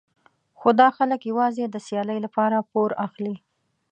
خو 0.59 0.69
دا 0.79 0.87
خلک 0.97 1.21
یوازې 1.31 1.63
د 1.69 1.75
سیالۍ 1.87 2.19
لپاره 2.25 2.67
پور 2.71 2.89
اخلي. 3.05 3.35